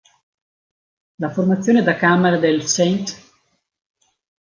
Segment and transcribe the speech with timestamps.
[1.17, 3.33] La formazione da camera del ”St.